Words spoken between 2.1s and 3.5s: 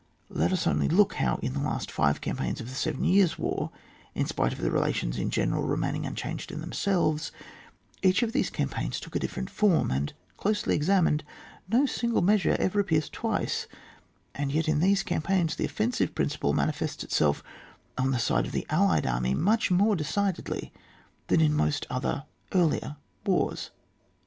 campaigns of the Seven Years'